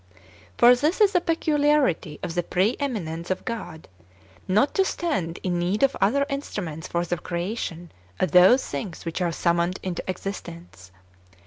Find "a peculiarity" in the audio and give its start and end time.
1.13-2.19